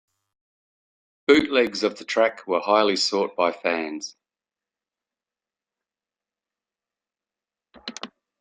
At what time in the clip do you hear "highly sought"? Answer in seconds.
2.59-3.35